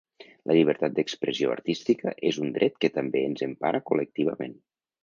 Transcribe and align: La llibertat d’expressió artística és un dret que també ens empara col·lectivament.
La 0.51 0.53
llibertat 0.57 0.95
d’expressió 0.99 1.53
artística 1.57 2.15
és 2.31 2.41
un 2.47 2.51
dret 2.59 2.83
que 2.87 2.93
també 2.99 3.25
ens 3.31 3.47
empara 3.53 3.85
col·lectivament. 3.93 4.63